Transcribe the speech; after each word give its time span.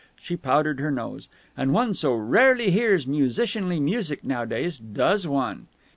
She 0.15 0.35
powdered 0.35 0.79
her 0.79 0.89
nose. 0.89 1.29
"And 1.55 1.73
one 1.73 1.93
so 1.93 2.15
rarely 2.15 2.71
hears 2.71 3.05
musicianly 3.05 3.79
music 3.79 4.23
nowadays, 4.23 4.79
does 4.79 5.27
one?" 5.27 5.67